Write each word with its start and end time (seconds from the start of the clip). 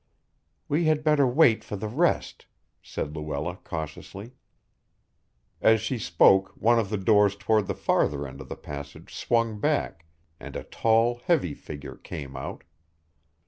"We 0.67 0.85
had 0.85 1.03
better 1.03 1.27
wait 1.27 1.63
for 1.63 1.75
the 1.75 1.87
rest," 1.87 2.47
said 2.81 3.15
Luella 3.15 3.57
cautiously. 3.57 4.33
As 5.61 5.79
she 5.79 5.99
spoke, 5.99 6.53
one 6.57 6.79
of 6.79 6.89
the 6.89 6.97
doors 6.97 7.35
toward 7.35 7.67
the 7.67 7.75
farther 7.75 8.25
end 8.27 8.41
of 8.41 8.49
the 8.49 8.55
passage 8.55 9.13
swung 9.13 9.59
back, 9.59 10.07
and 10.39 10.55
a 10.55 10.63
tall 10.63 11.21
heavy 11.25 11.53
figure 11.53 11.97
came 11.97 12.35
out. 12.35 12.63